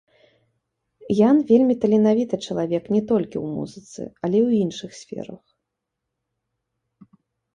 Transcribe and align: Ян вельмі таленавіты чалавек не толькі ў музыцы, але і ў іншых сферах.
Ян 1.29 1.37
вельмі 1.51 1.75
таленавіты 1.83 2.35
чалавек 2.47 2.83
не 2.95 3.01
толькі 3.11 3.37
ў 3.41 3.43
музыцы, 3.57 4.01
але 4.23 4.37
і 4.39 4.43
ў 4.47 4.51
іншых 4.63 4.95
сферах. 5.01 5.41